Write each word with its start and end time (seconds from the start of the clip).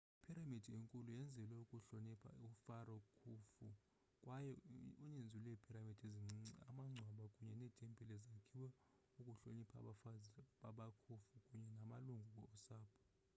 iphiramidi 0.19 0.69
enkulu 0.79 1.09
yenzelwe 1.19 1.57
ukuhlonipha 1.63 2.29
ufaro 2.47 2.95
khufu 3.19 3.67
kwaye 4.23 4.51
uninzi 5.03 5.37
lweepiramidi 5.43 6.03
ezincinci 6.07 6.43
amangcwaba 6.69 7.23
kunye 7.33 7.53
neetempile 7.57 8.15
zakhiwa 8.25 8.71
ukuhlonipha 9.31 9.75
abafazi 9.81 10.29
bakakhufu 10.61 11.33
kunye 11.47 11.69
namalungu 11.77 12.39
osapho 12.55 12.99